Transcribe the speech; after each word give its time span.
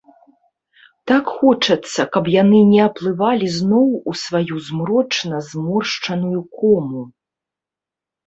Так 1.09 1.25
хочацца, 1.41 2.01
каб 2.13 2.25
яны 2.35 2.61
не 2.71 2.79
аплывалі 2.89 3.47
зноў 3.57 3.85
у 4.11 4.15
сваю 4.23 4.55
змрочна 4.69 5.41
зморшчаную 5.49 6.41
кому! 6.63 7.01